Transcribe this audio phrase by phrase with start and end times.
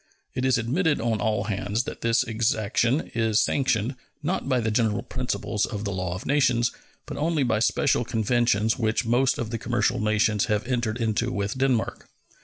[0.33, 3.93] It is admitted on all hands that this exaction is sanctioned,
[4.23, 6.71] not by the general principles of the law of nations,
[7.05, 11.55] but only by special conventions which most of the commercial nations have entered into with
[11.55, 12.09] Denmark.